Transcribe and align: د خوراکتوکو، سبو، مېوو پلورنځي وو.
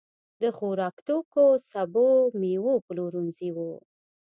د 0.41 0.43
خوراکتوکو، 0.57 1.45
سبو، 1.71 2.07
مېوو 2.39 2.75
پلورنځي 2.87 3.49
وو. 3.55 3.71